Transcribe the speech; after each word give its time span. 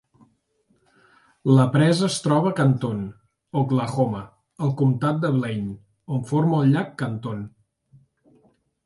La 1.57 1.65
presa 1.75 2.03
es 2.07 2.15
troba 2.27 2.49
a 2.53 2.55
Canton, 2.59 3.03
Oklahoma, 3.61 4.21
al 4.69 4.73
comtat 4.81 5.21
de 5.27 5.31
Blaine, 5.37 5.75
on 6.17 6.25
forma 6.31 6.63
el 6.63 6.73
Llac 6.77 6.97
Canton. 7.03 7.45